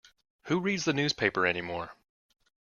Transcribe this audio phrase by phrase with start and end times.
[0.45, 1.91] Who reads the newspaper anymore?